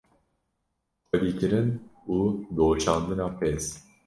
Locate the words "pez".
3.39-3.63